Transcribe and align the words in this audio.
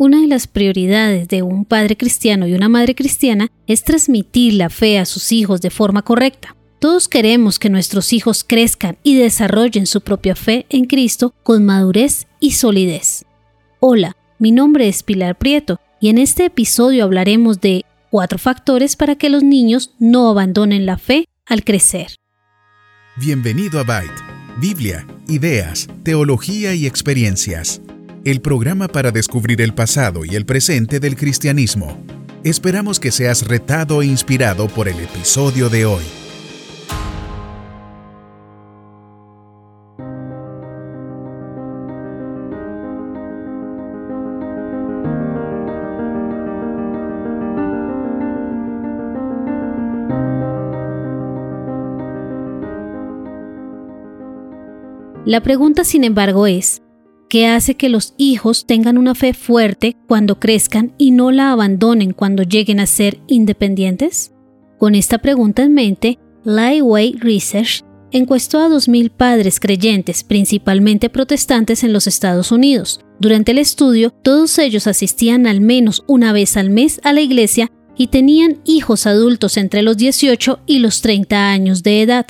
Una 0.00 0.20
de 0.20 0.28
las 0.28 0.46
prioridades 0.46 1.26
de 1.26 1.42
un 1.42 1.64
padre 1.64 1.96
cristiano 1.96 2.46
y 2.46 2.54
una 2.54 2.68
madre 2.68 2.94
cristiana 2.94 3.50
es 3.66 3.82
transmitir 3.82 4.54
la 4.54 4.70
fe 4.70 4.96
a 4.96 5.04
sus 5.04 5.32
hijos 5.32 5.60
de 5.60 5.70
forma 5.70 6.02
correcta. 6.02 6.54
Todos 6.78 7.08
queremos 7.08 7.58
que 7.58 7.68
nuestros 7.68 8.12
hijos 8.12 8.44
crezcan 8.44 8.96
y 9.02 9.16
desarrollen 9.16 9.86
su 9.86 10.00
propia 10.02 10.36
fe 10.36 10.66
en 10.70 10.84
Cristo 10.84 11.34
con 11.42 11.66
madurez 11.66 12.28
y 12.38 12.52
solidez. 12.52 13.24
Hola, 13.80 14.16
mi 14.38 14.52
nombre 14.52 14.86
es 14.86 15.02
Pilar 15.02 15.36
Prieto 15.36 15.80
y 16.00 16.10
en 16.10 16.18
este 16.18 16.44
episodio 16.44 17.02
hablaremos 17.02 17.60
de 17.60 17.84
cuatro 18.08 18.38
factores 18.38 18.94
para 18.94 19.16
que 19.16 19.30
los 19.30 19.42
niños 19.42 19.96
no 19.98 20.30
abandonen 20.30 20.86
la 20.86 20.98
fe 20.98 21.24
al 21.44 21.64
crecer. 21.64 22.14
Bienvenido 23.16 23.80
a 23.80 23.82
Byte, 23.82 24.22
Biblia, 24.60 25.04
ideas, 25.26 25.88
teología 26.04 26.72
y 26.72 26.86
experiencias 26.86 27.80
el 28.24 28.40
programa 28.40 28.88
para 28.88 29.10
descubrir 29.10 29.60
el 29.60 29.74
pasado 29.74 30.24
y 30.24 30.34
el 30.34 30.44
presente 30.44 31.00
del 31.00 31.16
cristianismo. 31.16 31.98
Esperamos 32.44 33.00
que 33.00 33.10
seas 33.10 33.46
retado 33.46 34.02
e 34.02 34.06
inspirado 34.06 34.68
por 34.68 34.88
el 34.88 34.98
episodio 35.00 35.68
de 35.68 35.86
hoy. 35.86 36.04
La 55.24 55.42
pregunta, 55.42 55.84
sin 55.84 56.04
embargo, 56.04 56.46
es, 56.46 56.80
que 57.28 57.46
hace 57.46 57.74
que 57.74 57.88
los 57.88 58.14
hijos 58.16 58.66
tengan 58.66 58.98
una 58.98 59.14
fe 59.14 59.34
fuerte 59.34 59.96
cuando 60.06 60.40
crezcan 60.40 60.92
y 60.98 61.10
no 61.10 61.30
la 61.30 61.52
abandonen 61.52 62.12
cuando 62.12 62.42
lleguen 62.42 62.80
a 62.80 62.86
ser 62.86 63.18
independientes? 63.26 64.32
Con 64.78 64.94
esta 64.94 65.18
pregunta 65.18 65.62
en 65.62 65.74
mente, 65.74 66.18
Lightway 66.44 67.12
Research 67.18 67.84
encuestó 68.10 68.60
a 68.60 68.68
2.000 68.68 69.10
padres 69.10 69.60
creyentes, 69.60 70.24
principalmente 70.24 71.10
protestantes 71.10 71.84
en 71.84 71.92
los 71.92 72.06
Estados 72.06 72.52
Unidos. 72.52 73.00
Durante 73.20 73.52
el 73.52 73.58
estudio, 73.58 74.10
todos 74.10 74.58
ellos 74.58 74.86
asistían 74.86 75.46
al 75.46 75.60
menos 75.60 76.04
una 76.06 76.32
vez 76.32 76.56
al 76.56 76.70
mes 76.70 77.00
a 77.04 77.12
la 77.12 77.20
iglesia 77.20 77.70
y 77.96 78.06
tenían 78.06 78.60
hijos 78.64 79.06
adultos 79.06 79.56
entre 79.56 79.82
los 79.82 79.96
18 79.96 80.60
y 80.66 80.78
los 80.78 81.02
30 81.02 81.50
años 81.50 81.82
de 81.82 82.02
edad. 82.02 82.26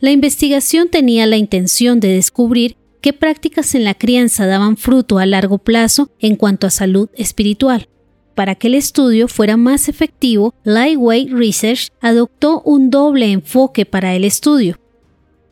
La 0.00 0.10
investigación 0.10 0.88
tenía 0.88 1.26
la 1.26 1.36
intención 1.36 2.00
de 2.00 2.08
descubrir 2.08 2.76
qué 3.00 3.12
prácticas 3.12 3.74
en 3.74 3.84
la 3.84 3.94
crianza 3.94 4.46
daban 4.46 4.76
fruto 4.76 5.18
a 5.18 5.26
largo 5.26 5.58
plazo 5.58 6.10
en 6.18 6.36
cuanto 6.36 6.66
a 6.66 6.70
salud 6.70 7.08
espiritual. 7.14 7.88
Para 8.34 8.54
que 8.54 8.68
el 8.68 8.74
estudio 8.74 9.28
fuera 9.28 9.56
más 9.56 9.88
efectivo, 9.88 10.54
Lightweight 10.64 11.30
Research 11.30 11.88
adoptó 12.00 12.62
un 12.62 12.90
doble 12.90 13.32
enfoque 13.32 13.84
para 13.84 14.14
el 14.14 14.24
estudio. 14.24 14.78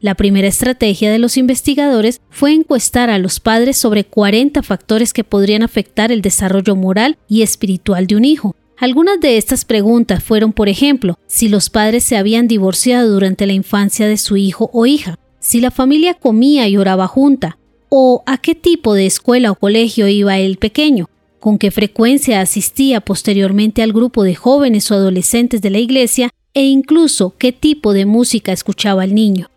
La 0.01 0.15
primera 0.15 0.47
estrategia 0.47 1.11
de 1.11 1.19
los 1.19 1.37
investigadores 1.37 2.21
fue 2.31 2.53
encuestar 2.53 3.11
a 3.11 3.19
los 3.19 3.41
padres 3.41 3.77
sobre 3.77 4.05
40 4.05 4.62
factores 4.62 5.12
que 5.12 5.25
podrían 5.25 5.62
afectar 5.62 6.12
el 6.12 6.23
desarrollo 6.23 6.77
moral 6.77 7.19
y 7.29 7.43
espiritual 7.43 8.07
de 8.07 8.15
un 8.15 8.25
hijo. 8.25 8.55
Algunas 8.77 9.19
de 9.19 9.39
estas 9.39 9.65
preguntas 9.65 10.23
fueron, 10.23 10.53
por 10.53 10.69
ejemplo, 10.69 11.19
si 11.27 11.49
los 11.49 11.69
padres 11.69 12.05
se 12.05 12.17
habían 12.17 12.47
divorciado 12.47 13.11
durante 13.12 13.45
la 13.45 13.55
infancia 13.55 14.07
de 14.07 14.17
su 14.17 14.37
hijo 14.37 14.71
o 14.73 14.87
hija, 14.87 15.19
si 15.49 15.63
la 15.63 15.71
familia 15.71 16.13
comía 16.13 16.69
y 16.69 16.77
oraba 16.77 17.07
junta, 17.07 17.57
o 17.89 18.23
a 18.27 18.37
qué 18.37 18.55
tipo 18.55 18.93
de 18.93 19.07
escuela 19.07 19.51
o 19.51 19.55
colegio 19.55 20.07
iba 20.07 20.37
el 20.37 20.59
pequeño, 20.59 21.09
con 21.41 21.57
qué 21.57 21.71
frecuencia 21.71 22.43
asistía 22.43 23.01
posteriormente 23.01 23.83
al 23.83 23.95
grupo 23.95 24.25
de 24.25 24.34
jóvenes 24.34 24.91
o 24.91 24.95
adolescentes 24.95 25.62
de 25.62 25.71
la 25.71 25.78
iglesia 25.78 26.28
e 26.53 26.65
incluso 26.65 27.33
qué 27.39 27.53
tipo 27.53 27.95
de 27.95 28.05
música 28.05 28.53
escuchaba 28.53 29.05
el 29.05 29.15
niño. 29.15 29.49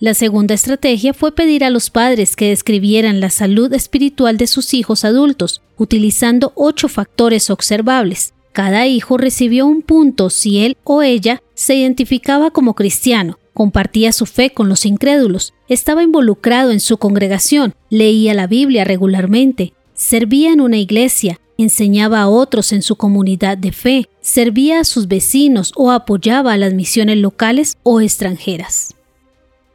La 0.00 0.14
segunda 0.14 0.54
estrategia 0.54 1.14
fue 1.14 1.30
pedir 1.30 1.62
a 1.62 1.70
los 1.70 1.90
padres 1.90 2.34
que 2.34 2.48
describieran 2.48 3.20
la 3.20 3.30
salud 3.30 3.72
espiritual 3.72 4.36
de 4.36 4.48
sus 4.48 4.74
hijos 4.74 5.04
adultos, 5.04 5.62
utilizando 5.76 6.52
ocho 6.56 6.88
factores 6.88 7.50
observables. 7.50 8.34
Cada 8.50 8.88
hijo 8.88 9.16
recibió 9.16 9.64
un 9.68 9.82
punto 9.82 10.28
si 10.28 10.58
él 10.58 10.76
o 10.82 11.02
ella 11.02 11.40
se 11.54 11.76
identificaba 11.76 12.50
como 12.50 12.74
cristiano, 12.74 13.38
compartía 13.60 14.10
su 14.12 14.24
fe 14.24 14.54
con 14.54 14.70
los 14.70 14.86
incrédulos, 14.86 15.52
estaba 15.68 16.02
involucrado 16.02 16.70
en 16.70 16.80
su 16.80 16.96
congregación, 16.96 17.74
leía 17.90 18.32
la 18.32 18.46
Biblia 18.46 18.84
regularmente, 18.84 19.74
servía 19.92 20.50
en 20.50 20.62
una 20.62 20.78
iglesia, 20.78 21.38
enseñaba 21.58 22.22
a 22.22 22.28
otros 22.30 22.72
en 22.72 22.80
su 22.80 22.96
comunidad 22.96 23.58
de 23.58 23.72
fe, 23.72 24.08
servía 24.22 24.80
a 24.80 24.84
sus 24.84 25.08
vecinos 25.08 25.74
o 25.76 25.90
apoyaba 25.90 26.54
a 26.54 26.56
las 26.56 26.72
misiones 26.72 27.18
locales 27.18 27.76
o 27.82 28.00
extranjeras. 28.00 28.94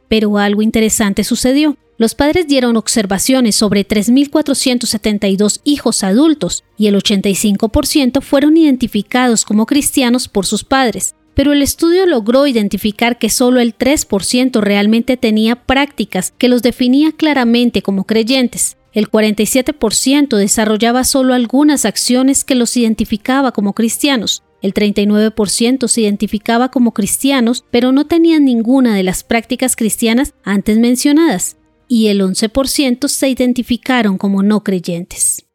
Pero 0.08 0.36
algo 0.36 0.62
interesante 0.62 1.22
sucedió. 1.22 1.76
Los 1.96 2.16
padres 2.16 2.48
dieron 2.48 2.76
observaciones 2.76 3.54
sobre 3.54 3.86
3.472 3.86 5.60
hijos 5.62 6.02
adultos 6.02 6.64
y 6.76 6.88
el 6.88 6.96
85% 6.96 8.20
fueron 8.20 8.56
identificados 8.56 9.44
como 9.44 9.64
cristianos 9.64 10.26
por 10.26 10.44
sus 10.44 10.64
padres, 10.64 11.14
pero 11.36 11.52
el 11.52 11.60
estudio 11.60 12.06
logró 12.06 12.46
identificar 12.46 13.18
que 13.18 13.28
solo 13.28 13.60
el 13.60 13.76
3% 13.76 14.58
realmente 14.62 15.18
tenía 15.18 15.54
prácticas 15.54 16.32
que 16.38 16.48
los 16.48 16.62
definía 16.62 17.12
claramente 17.12 17.82
como 17.82 18.04
creyentes. 18.04 18.78
El 18.94 19.10
47% 19.10 20.34
desarrollaba 20.34 21.04
solo 21.04 21.34
algunas 21.34 21.84
acciones 21.84 22.42
que 22.42 22.54
los 22.54 22.74
identificaba 22.78 23.52
como 23.52 23.74
cristianos. 23.74 24.42
El 24.62 24.72
39% 24.72 25.88
se 25.88 26.00
identificaba 26.00 26.70
como 26.70 26.92
cristianos, 26.92 27.66
pero 27.70 27.92
no 27.92 28.06
tenían 28.06 28.46
ninguna 28.46 28.96
de 28.96 29.02
las 29.02 29.22
prácticas 29.22 29.76
cristianas 29.76 30.32
antes 30.42 30.78
mencionadas. 30.78 31.58
Y 31.86 32.06
el 32.06 32.22
11% 32.22 33.08
se 33.08 33.28
identificaron 33.28 34.16
como 34.16 34.42
no 34.42 34.64
creyentes. 34.64 35.45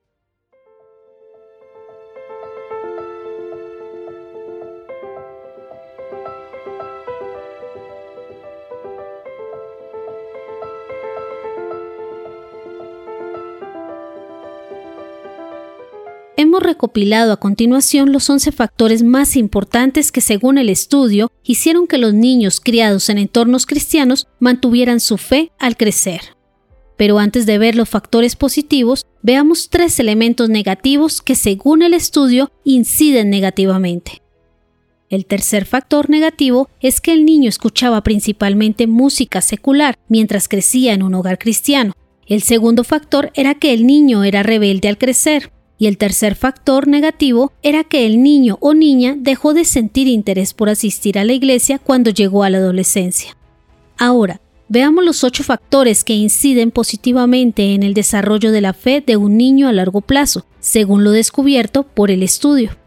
Hemos 16.51 16.63
recopilado 16.63 17.31
a 17.31 17.37
continuación 17.37 18.11
los 18.11 18.29
11 18.29 18.51
factores 18.51 19.03
más 19.03 19.37
importantes 19.37 20.11
que 20.11 20.19
según 20.19 20.57
el 20.57 20.67
estudio 20.67 21.31
hicieron 21.45 21.87
que 21.87 21.97
los 21.97 22.13
niños 22.13 22.59
criados 22.59 23.07
en 23.07 23.19
entornos 23.19 23.65
cristianos 23.65 24.27
mantuvieran 24.37 24.99
su 24.99 25.17
fe 25.17 25.53
al 25.59 25.77
crecer. 25.77 26.35
Pero 26.97 27.19
antes 27.19 27.45
de 27.45 27.57
ver 27.57 27.77
los 27.77 27.87
factores 27.87 28.35
positivos, 28.35 29.05
veamos 29.21 29.69
tres 29.69 29.97
elementos 30.01 30.49
negativos 30.49 31.21
que 31.21 31.35
según 31.35 31.83
el 31.83 31.93
estudio 31.93 32.51
inciden 32.65 33.29
negativamente. 33.29 34.21
El 35.09 35.27
tercer 35.27 35.63
factor 35.63 36.09
negativo 36.09 36.67
es 36.81 36.99
que 36.99 37.13
el 37.13 37.23
niño 37.23 37.47
escuchaba 37.47 38.03
principalmente 38.03 38.87
música 38.87 39.39
secular 39.39 39.97
mientras 40.09 40.49
crecía 40.49 40.91
en 40.91 41.03
un 41.03 41.13
hogar 41.13 41.37
cristiano. 41.37 41.93
El 42.27 42.41
segundo 42.41 42.83
factor 42.83 43.31
era 43.35 43.55
que 43.55 43.71
el 43.71 43.87
niño 43.87 44.25
era 44.25 44.43
rebelde 44.43 44.89
al 44.89 44.97
crecer. 44.97 45.53
Y 45.81 45.87
el 45.87 45.97
tercer 45.97 46.35
factor 46.35 46.87
negativo 46.87 47.53
era 47.63 47.83
que 47.83 48.05
el 48.05 48.21
niño 48.21 48.59
o 48.61 48.75
niña 48.75 49.15
dejó 49.17 49.55
de 49.55 49.65
sentir 49.65 50.07
interés 50.07 50.53
por 50.53 50.69
asistir 50.69 51.17
a 51.17 51.25
la 51.25 51.33
iglesia 51.33 51.79
cuando 51.79 52.11
llegó 52.11 52.43
a 52.43 52.51
la 52.51 52.59
adolescencia. 52.59 53.35
Ahora, 53.97 54.41
veamos 54.69 55.03
los 55.03 55.23
ocho 55.23 55.43
factores 55.43 56.03
que 56.03 56.13
inciden 56.13 56.69
positivamente 56.69 57.73
en 57.73 57.81
el 57.81 57.95
desarrollo 57.95 58.51
de 58.51 58.61
la 58.61 58.73
fe 58.73 59.01
de 59.03 59.17
un 59.17 59.37
niño 59.37 59.67
a 59.67 59.73
largo 59.73 60.01
plazo, 60.01 60.45
según 60.59 61.03
lo 61.03 61.09
descubierto 61.09 61.81
por 61.81 62.11
el 62.11 62.21
estudio. 62.21 62.77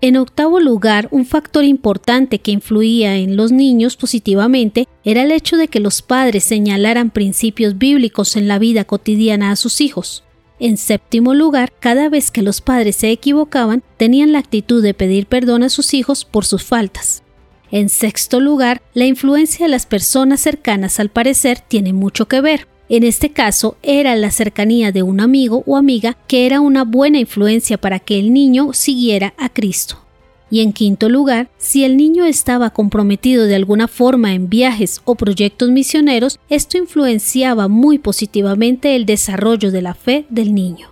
En 0.00 0.16
octavo 0.16 0.60
lugar, 0.60 1.08
un 1.10 1.26
factor 1.26 1.64
importante 1.64 2.38
que 2.38 2.52
influía 2.52 3.16
en 3.16 3.34
los 3.34 3.50
niños 3.50 3.96
positivamente 3.96 4.86
era 5.02 5.24
el 5.24 5.32
hecho 5.32 5.56
de 5.56 5.66
que 5.66 5.80
los 5.80 6.02
padres 6.02 6.44
señalaran 6.44 7.10
principios 7.10 7.78
bíblicos 7.78 8.36
en 8.36 8.46
la 8.46 8.60
vida 8.60 8.84
cotidiana 8.84 9.50
a 9.50 9.56
sus 9.56 9.80
hijos. 9.80 10.22
En 10.62 10.76
séptimo 10.76 11.34
lugar, 11.34 11.72
cada 11.80 12.08
vez 12.08 12.30
que 12.30 12.40
los 12.40 12.60
padres 12.60 12.94
se 12.94 13.10
equivocaban, 13.10 13.82
tenían 13.96 14.30
la 14.30 14.38
actitud 14.38 14.80
de 14.80 14.94
pedir 14.94 15.26
perdón 15.26 15.64
a 15.64 15.68
sus 15.68 15.92
hijos 15.92 16.24
por 16.24 16.44
sus 16.44 16.62
faltas. 16.62 17.24
En 17.72 17.88
sexto 17.88 18.38
lugar, 18.38 18.80
la 18.94 19.06
influencia 19.06 19.66
de 19.66 19.70
las 19.72 19.86
personas 19.86 20.40
cercanas 20.40 21.00
al 21.00 21.08
parecer 21.08 21.58
tiene 21.58 21.92
mucho 21.92 22.28
que 22.28 22.40
ver. 22.40 22.68
En 22.88 23.02
este 23.02 23.30
caso, 23.30 23.76
era 23.82 24.14
la 24.14 24.30
cercanía 24.30 24.92
de 24.92 25.02
un 25.02 25.18
amigo 25.18 25.64
o 25.66 25.76
amiga 25.76 26.16
que 26.28 26.46
era 26.46 26.60
una 26.60 26.84
buena 26.84 27.18
influencia 27.18 27.76
para 27.76 27.98
que 27.98 28.20
el 28.20 28.32
niño 28.32 28.72
siguiera 28.72 29.34
a 29.38 29.48
Cristo. 29.48 30.01
Y 30.52 30.60
en 30.60 30.74
quinto 30.74 31.08
lugar, 31.08 31.48
si 31.56 31.82
el 31.82 31.96
niño 31.96 32.26
estaba 32.26 32.74
comprometido 32.74 33.46
de 33.46 33.54
alguna 33.54 33.88
forma 33.88 34.34
en 34.34 34.50
viajes 34.50 35.00
o 35.06 35.14
proyectos 35.14 35.70
misioneros, 35.70 36.38
esto 36.50 36.76
influenciaba 36.76 37.68
muy 37.68 37.98
positivamente 37.98 38.94
el 38.94 39.06
desarrollo 39.06 39.70
de 39.70 39.80
la 39.80 39.94
fe 39.94 40.26
del 40.28 40.54
niño. 40.54 40.90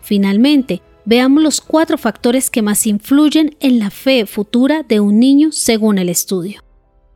Finalmente, 0.00 0.80
veamos 1.04 1.42
los 1.42 1.60
cuatro 1.60 1.98
factores 1.98 2.48
que 2.48 2.62
más 2.62 2.86
influyen 2.86 3.56
en 3.60 3.78
la 3.78 3.90
fe 3.90 4.24
futura 4.24 4.82
de 4.88 5.00
un 5.00 5.20
niño 5.20 5.52
según 5.52 5.98
el 5.98 6.08
estudio. 6.08 6.64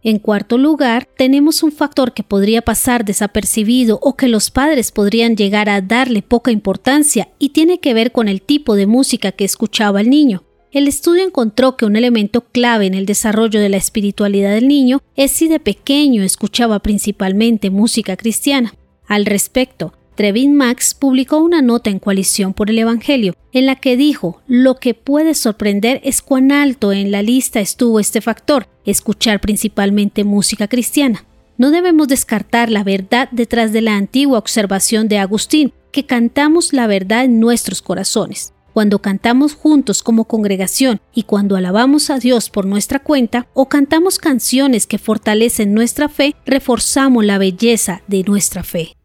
En 0.02 0.18
cuarto 0.18 0.58
lugar, 0.58 1.08
tenemos 1.16 1.62
un 1.62 1.72
factor 1.72 2.12
que 2.12 2.22
podría 2.22 2.60
pasar 2.60 3.06
desapercibido 3.06 3.98
o 4.02 4.14
que 4.14 4.28
los 4.28 4.50
padres 4.50 4.92
podrían 4.92 5.36
llegar 5.36 5.70
a 5.70 5.80
darle 5.80 6.20
poca 6.20 6.50
importancia 6.50 7.30
y 7.38 7.48
tiene 7.48 7.80
que 7.80 7.94
ver 7.94 8.12
con 8.12 8.28
el 8.28 8.42
tipo 8.42 8.74
de 8.74 8.86
música 8.86 9.32
que 9.32 9.46
escuchaba 9.46 10.02
el 10.02 10.10
niño. 10.10 10.42
El 10.72 10.88
estudio 10.88 11.22
encontró 11.22 11.76
que 11.76 11.84
un 11.84 11.96
elemento 11.96 12.40
clave 12.40 12.86
en 12.86 12.94
el 12.94 13.04
desarrollo 13.04 13.60
de 13.60 13.68
la 13.68 13.76
espiritualidad 13.76 14.54
del 14.54 14.68
niño 14.68 15.02
es 15.16 15.30
si 15.30 15.46
de 15.46 15.60
pequeño 15.60 16.22
escuchaba 16.22 16.78
principalmente 16.78 17.68
música 17.68 18.16
cristiana. 18.16 18.72
Al 19.06 19.26
respecto, 19.26 19.92
Trevin 20.14 20.54
Max 20.54 20.94
publicó 20.94 21.36
una 21.38 21.60
nota 21.60 21.90
en 21.90 21.98
Coalición 21.98 22.54
por 22.54 22.70
el 22.70 22.78
Evangelio, 22.78 23.34
en 23.52 23.66
la 23.66 23.76
que 23.76 23.98
dijo, 23.98 24.40
lo 24.46 24.76
que 24.76 24.94
puede 24.94 25.34
sorprender 25.34 26.00
es 26.04 26.22
cuán 26.22 26.50
alto 26.50 26.90
en 26.94 27.10
la 27.10 27.20
lista 27.20 27.60
estuvo 27.60 28.00
este 28.00 28.22
factor, 28.22 28.66
escuchar 28.86 29.42
principalmente 29.42 30.24
música 30.24 30.68
cristiana. 30.68 31.26
No 31.58 31.70
debemos 31.70 32.08
descartar 32.08 32.70
la 32.70 32.82
verdad 32.82 33.28
detrás 33.30 33.74
de 33.74 33.82
la 33.82 33.96
antigua 33.96 34.38
observación 34.38 35.06
de 35.08 35.18
Agustín, 35.18 35.74
que 35.92 36.06
cantamos 36.06 36.72
la 36.72 36.86
verdad 36.86 37.24
en 37.24 37.40
nuestros 37.40 37.82
corazones. 37.82 38.54
Cuando 38.72 39.00
cantamos 39.00 39.54
juntos 39.54 40.02
como 40.02 40.24
congregación 40.24 41.00
y 41.14 41.24
cuando 41.24 41.56
alabamos 41.56 42.08
a 42.08 42.18
Dios 42.18 42.48
por 42.48 42.64
nuestra 42.64 43.00
cuenta 43.00 43.46
o 43.52 43.68
cantamos 43.68 44.18
canciones 44.18 44.86
que 44.86 44.98
fortalecen 44.98 45.74
nuestra 45.74 46.08
fe, 46.08 46.34
reforzamos 46.46 47.24
la 47.24 47.36
belleza 47.36 48.02
de 48.06 48.22
nuestra 48.22 48.62
fe. 48.62 48.96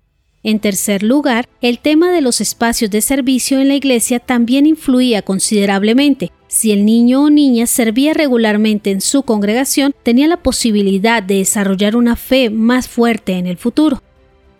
En 0.42 0.60
tercer 0.60 1.04
lugar, 1.04 1.50
el 1.60 1.80
tema 1.80 2.12
de 2.12 2.22
los 2.22 2.40
espacios 2.40 2.90
de 2.92 3.02
servicio 3.02 3.60
en 3.60 3.68
la 3.68 3.75
iglesia 3.75 4.19
también 4.19 4.66
influía 4.66 5.22
considerablemente. 5.22 6.31
Si 6.48 6.72
el 6.72 6.86
niño 6.86 7.24
o 7.24 7.30
niña 7.30 7.68
servía 7.68 8.13
regularmente 8.13 8.92
en 8.92 9.02
su 9.02 9.24
congregación, 9.24 9.94
tenía 10.04 10.28
la 10.28 10.38
posibilidad 10.38 11.22
de 11.22 11.40
desarrollar 11.40 11.98
una 11.98 12.16
fe 12.16 12.50
más 12.50 12.88
fuerte 12.88 13.34
en 13.34 13.48
el 13.48 13.58
futuro. 13.58 14.02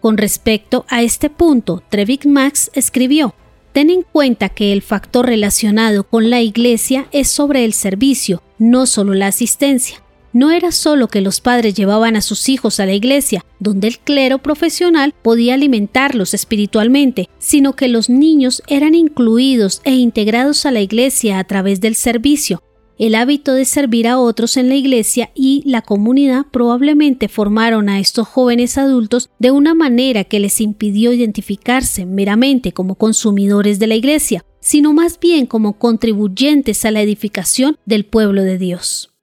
Con 0.02 0.18
respecto 0.18 0.86
a 0.90 1.02
este 1.02 1.30
punto, 1.30 1.82
Trevik 1.90 2.26
Max 2.26 2.70
escribió, 2.74 3.34
Ten 3.78 3.92
en 3.92 4.02
cuenta 4.02 4.50
que 4.50 4.74
el 4.74 4.82
factor 4.82 5.28
relacionado 5.28 6.04
con 6.04 6.32
la 6.32 6.42
iglesia 6.42 7.06
es 7.12 7.28
sobre 7.28 7.64
el 7.64 7.74
servicio, 7.74 8.42
no 8.58 8.88
solo 8.88 9.14
la 9.14 9.28
asistencia 9.28 10.02
no 10.38 10.52
era 10.52 10.72
solo 10.72 11.08
que 11.08 11.22
los 11.22 11.42
padres 11.42 11.74
llevaban 11.74 12.16
a 12.16 12.22
sus 12.22 12.48
hijos 12.48 12.80
a 12.80 12.86
la 12.86 12.94
iglesia, 12.94 13.44
donde 13.60 13.88
el 13.88 13.98
clero 13.98 14.38
profesional 14.38 15.16
podía 15.24 15.56
alimentarlos 15.56 16.36
espiritualmente, 16.36 17.28
sino 17.40 17.74
que 17.74 17.88
los 17.88 18.08
niños 18.08 18.62
eran 18.68 18.94
incluidos 18.94 19.82
e 19.84 19.96
integrados 19.96 20.68
a 20.68 20.72
la 20.72 20.82
iglesia 20.82 21.40
a 21.40 21.44
través 21.46 21.82
del 21.82 21.96
servicio. 21.96 22.62
El 23.00 23.14
hábito 23.14 23.54
de 23.54 23.66
servir 23.66 24.08
a 24.08 24.18
otros 24.18 24.58
en 24.58 24.70
la 24.70 24.76
iglesia 24.76 25.30
y 25.36 25.62
la 25.66 25.84
comunidad 25.84 26.48
probablemente 26.50 27.28
formaron 27.28 27.90
a 27.90 28.00
estos 28.00 28.28
jóvenes 28.28 28.76
adultos 28.80 29.30
de 29.38 29.52
una 29.52 29.76
manera 29.76 30.24
que 30.24 30.40
les 30.40 30.60
impidió 30.62 31.14
identificarse 31.14 32.08
meramente 32.08 32.72
como 32.72 32.96
consumidores 32.96 33.78
de 33.78 33.86
la 33.86 33.94
iglesia, 33.94 34.44
sino 34.60 34.94
más 34.94 35.20
bien 35.20 35.46
como 35.46 35.78
contribuyentes 35.78 36.86
a 36.86 36.92
la 36.92 37.02
edificación 37.02 37.78
del 37.86 38.04
pueblo 38.04 38.42
de 38.42 38.58
Dios. 38.58 39.14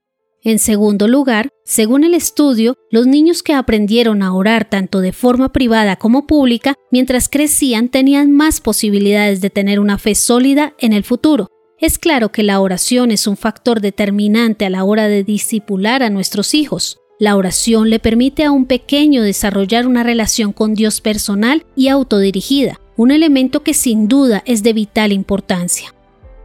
En 0.41 0.59
segundo 0.59 1.09
lugar, 1.09 1.49
según 1.65 2.05
el 2.05 2.13
estudio, 2.13 2.75
los 2.91 3.07
niños 3.07 3.43
que 3.43 3.53
aprendieron 3.53 4.21
a 4.21 4.33
orar 4.33 4.69
tanto 4.69 5.01
de 5.01 5.11
forma 5.11 5.51
privada 5.51 5.97
como 5.97 6.27
pública, 6.27 6.75
mientras 6.91 7.27
crecían 7.27 7.89
tenían 7.89 8.31
más 8.31 8.61
posibilidades 8.61 9.41
de 9.41 9.49
tener 9.49 9.81
una 9.81 9.97
fe 9.97 10.15
sólida 10.15 10.75
en 10.79 10.93
el 10.93 11.03
futuro. 11.03 11.49
Es 11.79 11.99
claro 11.99 12.31
que 12.31 12.43
la 12.43 12.61
oración 12.61 13.11
es 13.11 13.27
un 13.27 13.35
factor 13.35 13.81
determinante 13.81 14.65
a 14.65 14.69
la 14.69 14.85
hora 14.85 15.09
de 15.09 15.25
discipular 15.25 16.03
a 16.03 16.09
nuestros 16.09 16.53
hijos. 16.53 16.99
La 17.19 17.35
oración 17.35 17.89
le 17.89 17.99
permite 17.99 18.45
a 18.45 18.51
un 18.51 18.65
pequeño 18.65 19.21
desarrollar 19.21 19.85
una 19.85 20.03
relación 20.03 20.53
con 20.53 20.73
Dios 20.73 21.01
personal 21.01 21.65
y 21.75 21.89
autodirigida, 21.89 22.79
un 22.95 23.11
elemento 23.11 23.61
que 23.61 23.73
sin 23.73 24.07
duda 24.07 24.41
es 24.45 24.63
de 24.63 24.71
vital 24.71 25.11
importancia. 25.11 25.93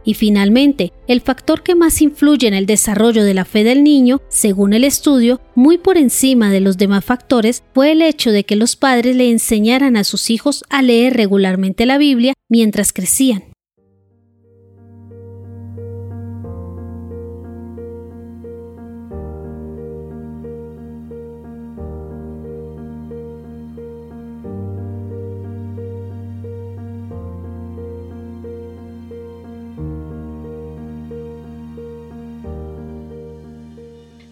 Y 0.03 0.15
finalmente, 0.15 0.91
el 1.07 1.21
factor 1.21 1.63
que 1.63 1.75
más 1.75 2.01
influye 2.01 2.47
en 2.47 2.53
el 2.53 2.65
desarrollo 2.65 3.23
de 3.23 3.33
la 3.33 3.45
fe 3.45 3.63
del 3.63 3.83
niño, 3.83 4.21
según 4.29 4.73
el 4.73 4.83
estudio, 4.83 5.39
muy 5.55 5.77
por 5.77 5.97
encima 5.97 6.49
de 6.49 6.59
los 6.59 6.77
demás 6.77 7.05
factores, 7.05 7.63
fue 7.73 7.91
el 7.91 8.01
hecho 8.01 8.31
de 8.31 8.43
que 8.43 8.55
los 8.55 8.75
padres 8.75 9.15
le 9.15 9.29
enseñaran 9.29 9.95
a 9.95 10.03
sus 10.03 10.29
hijos 10.29 10.63
a 10.69 10.81
leer 10.81 11.15
regularmente 11.15 11.85
la 11.85 11.97
Biblia 11.97 12.33
mientras 12.49 12.93
crecían. 12.93 13.50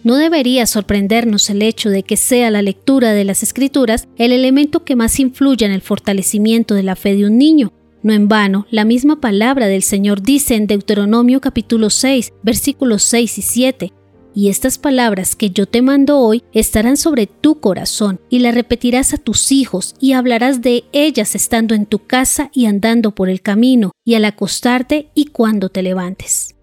No 0.02 0.16
debería 0.16 0.66
sorprendernos 0.66 1.50
el 1.50 1.60
hecho 1.60 1.90
de 1.90 2.02
que 2.02 2.16
sea 2.16 2.50
la 2.50 2.62
lectura 2.62 3.12
de 3.12 3.24
las 3.24 3.42
escrituras 3.42 4.08
el 4.16 4.32
elemento 4.32 4.84
que 4.84 4.96
más 4.96 5.20
influya 5.20 5.66
en 5.66 5.72
el 5.72 5.82
fortalecimiento 5.82 6.74
de 6.74 6.82
la 6.82 6.96
fe 6.96 7.14
de 7.14 7.26
un 7.26 7.36
niño. 7.36 7.72
No 8.02 8.14
en 8.14 8.26
vano, 8.26 8.66
la 8.70 8.86
misma 8.86 9.20
palabra 9.20 9.66
del 9.66 9.82
Señor 9.82 10.22
dice 10.22 10.54
en 10.54 10.66
Deuteronomio 10.66 11.42
capítulo 11.42 11.90
6, 11.90 12.32
versículos 12.42 13.02
6 13.02 13.38
y 13.38 13.42
7, 13.42 13.92
y 14.34 14.48
estas 14.48 14.78
palabras 14.78 15.36
que 15.36 15.50
yo 15.50 15.66
te 15.66 15.82
mando 15.82 16.18
hoy 16.18 16.42
estarán 16.54 16.96
sobre 16.96 17.26
tu 17.26 17.60
corazón, 17.60 18.18
y 18.30 18.38
las 18.38 18.54
repetirás 18.54 19.12
a 19.12 19.18
tus 19.18 19.52
hijos, 19.52 19.94
y 20.00 20.12
hablarás 20.14 20.62
de 20.62 20.84
ellas 20.92 21.34
estando 21.34 21.74
en 21.74 21.84
tu 21.84 21.98
casa 21.98 22.50
y 22.54 22.64
andando 22.64 23.14
por 23.14 23.28
el 23.28 23.42
camino, 23.42 23.92
y 24.02 24.14
al 24.14 24.24
acostarte 24.24 25.10
y 25.14 25.26
cuando 25.26 25.68
te 25.68 25.82
levantes 25.82 26.54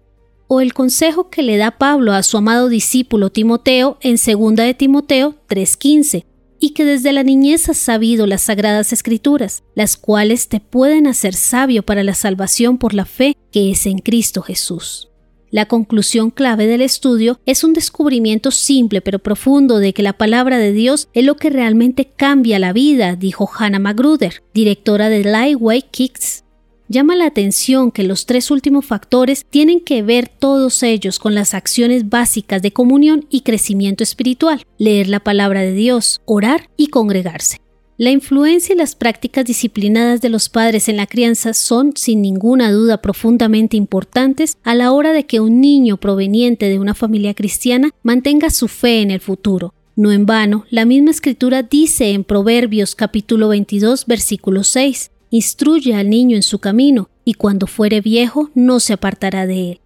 o 0.48 0.60
el 0.60 0.74
consejo 0.74 1.30
que 1.30 1.42
le 1.42 1.56
da 1.56 1.72
Pablo 1.72 2.12
a 2.14 2.22
su 2.22 2.38
amado 2.38 2.68
discípulo 2.68 3.30
Timoteo 3.30 3.98
en 4.00 4.16
2 4.16 4.56
de 4.56 4.74
Timoteo 4.74 5.36
3:15, 5.46 6.24
y 6.58 6.70
que 6.70 6.84
desde 6.84 7.12
la 7.12 7.22
niñez 7.22 7.68
has 7.68 7.76
sabido 7.76 8.26
las 8.26 8.42
sagradas 8.42 8.92
escrituras, 8.92 9.62
las 9.74 9.96
cuales 9.96 10.48
te 10.48 10.58
pueden 10.58 11.06
hacer 11.06 11.34
sabio 11.34 11.84
para 11.84 12.02
la 12.02 12.14
salvación 12.14 12.78
por 12.78 12.94
la 12.94 13.04
fe 13.04 13.36
que 13.52 13.70
es 13.70 13.86
en 13.86 13.98
Cristo 13.98 14.42
Jesús. 14.42 15.08
La 15.50 15.66
conclusión 15.66 16.30
clave 16.30 16.66
del 16.66 16.82
estudio 16.82 17.40
es 17.46 17.64
un 17.64 17.72
descubrimiento 17.72 18.50
simple 18.50 19.00
pero 19.00 19.18
profundo 19.18 19.78
de 19.78 19.94
que 19.94 20.02
la 20.02 20.12
palabra 20.12 20.58
de 20.58 20.72
Dios 20.72 21.08
es 21.14 21.24
lo 21.24 21.36
que 21.36 21.48
realmente 21.48 22.04
cambia 22.04 22.58
la 22.58 22.74
vida, 22.74 23.16
dijo 23.16 23.48
Hannah 23.58 23.78
Magruder, 23.78 24.42
directora 24.52 25.08
de 25.08 25.24
Lightweight 25.24 25.90
Kicks. 25.90 26.44
Llama 26.90 27.16
la 27.16 27.26
atención 27.26 27.90
que 27.90 28.02
los 28.02 28.24
tres 28.24 28.50
últimos 28.50 28.86
factores 28.86 29.44
tienen 29.50 29.80
que 29.80 30.02
ver 30.02 30.26
todos 30.26 30.82
ellos 30.82 31.18
con 31.18 31.34
las 31.34 31.52
acciones 31.52 32.08
básicas 32.08 32.62
de 32.62 32.72
comunión 32.72 33.26
y 33.28 33.42
crecimiento 33.42 34.02
espiritual, 34.02 34.64
leer 34.78 35.10
la 35.10 35.20
palabra 35.20 35.60
de 35.60 35.72
Dios, 35.72 36.22
orar 36.24 36.70
y 36.78 36.86
congregarse. 36.86 37.58
La 37.98 38.10
influencia 38.10 38.74
y 38.74 38.78
las 38.78 38.94
prácticas 38.94 39.44
disciplinadas 39.44 40.22
de 40.22 40.30
los 40.30 40.48
padres 40.48 40.88
en 40.88 40.96
la 40.96 41.06
crianza 41.06 41.52
son, 41.52 41.92
sin 41.94 42.22
ninguna 42.22 42.72
duda, 42.72 43.02
profundamente 43.02 43.76
importantes 43.76 44.56
a 44.62 44.74
la 44.74 44.92
hora 44.92 45.12
de 45.12 45.26
que 45.26 45.40
un 45.40 45.60
niño 45.60 45.98
proveniente 45.98 46.70
de 46.70 46.78
una 46.78 46.94
familia 46.94 47.34
cristiana 47.34 47.90
mantenga 48.02 48.48
su 48.48 48.66
fe 48.66 49.02
en 49.02 49.10
el 49.10 49.20
futuro. 49.20 49.74
No 49.94 50.10
en 50.10 50.24
vano, 50.24 50.64
la 50.70 50.86
misma 50.86 51.10
escritura 51.10 51.64
dice 51.64 52.12
en 52.12 52.24
Proverbios 52.24 52.94
capítulo 52.94 53.48
22 53.48 54.06
versículo 54.06 54.64
6, 54.64 55.10
Instruye 55.30 55.94
al 55.94 56.08
niño 56.08 56.36
en 56.36 56.42
su 56.42 56.58
camino, 56.58 57.10
y 57.24 57.34
cuando 57.34 57.66
fuere 57.66 58.00
viejo 58.00 58.50
no 58.54 58.80
se 58.80 58.94
apartará 58.94 59.46
de 59.46 59.72
él. 59.72 59.80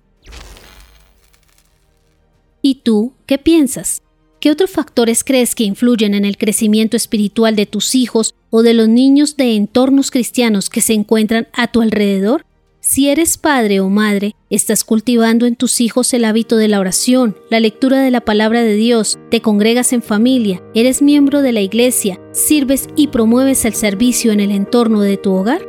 ¿Y 2.63 2.77
tú 2.77 3.13
qué 3.27 3.39
piensas? 3.39 4.03
¿Qué 4.39 4.51
otros 4.51 4.71
factores 4.71 5.25
crees 5.25 5.55
que 5.55 5.65
influyen 5.65 6.15
en 6.15 6.25
el 6.25 6.37
crecimiento 6.37 6.97
espiritual 6.97 7.57
de 7.57 7.67
tus 7.67 7.95
hijos 7.95 8.35
o 8.51 8.63
de 8.63 8.75
los 8.75 8.89
niños 8.89 9.37
de 9.37 9.57
entornos 9.57 10.11
cristianos 10.11 10.69
que 10.69 10.81
se 10.81 10.95
encuentran 10.95 11.49
a 11.53 11.71
tu 11.71 11.81
alrededor? 11.81 12.45
Si 12.85 13.09
eres 13.09 13.39
padre 13.39 13.79
o 13.79 13.89
madre, 13.89 14.35
estás 14.51 14.83
cultivando 14.83 15.47
en 15.47 15.55
tus 15.55 15.81
hijos 15.81 16.13
el 16.15 16.25
hábito 16.25 16.57
de 16.57 16.67
la 16.67 16.81
oración, 16.81 17.37
la 17.49 17.61
lectura 17.61 18.01
de 18.01 18.11
la 18.11 18.21
palabra 18.21 18.63
de 18.63 18.75
Dios, 18.75 19.21
te 19.31 19.41
congregas 19.41 19.93
en 19.93 20.03
familia, 20.03 20.61
eres 20.75 21.01
miembro 21.01 21.43
de 21.43 21.53
la 21.53 21.61
iglesia, 21.61 22.21
sirves 22.33 22.89
y 22.97 23.07
promueves 23.07 23.65
el 23.67 23.75
servicio 23.75 24.33
en 24.33 24.41
el 24.41 24.51
entorno 24.51 25.01
de 25.01 25.17
tu 25.17 25.33
hogar. 25.33 25.65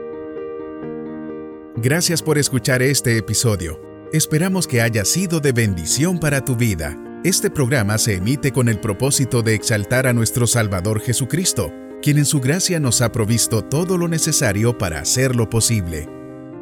Gracias 1.75 2.23
por 2.23 2.39
escuchar 2.39 2.81
este 2.81 3.15
episodio. 3.15 3.79
Esperamos 4.11 4.65
que 4.65 4.81
haya 4.81 5.05
sido 5.05 5.39
de 5.39 5.51
bendición 5.51 6.19
para 6.19 6.43
tu 6.43 6.55
vida. 6.55 6.97
Este 7.23 7.51
programa 7.51 7.99
se 7.99 8.15
emite 8.15 8.51
con 8.51 8.69
el 8.69 8.79
propósito 8.79 9.43
de 9.43 9.53
exaltar 9.53 10.07
a 10.07 10.13
nuestro 10.13 10.47
Salvador 10.47 10.99
Jesucristo, 10.99 11.71
quien 12.01 12.17
en 12.17 12.25
su 12.25 12.39
gracia 12.39 12.79
nos 12.79 13.03
ha 13.03 13.11
provisto 13.11 13.63
todo 13.63 13.99
lo 13.99 14.07
necesario 14.07 14.79
para 14.79 14.99
hacerlo 14.99 15.47
posible. 15.47 16.22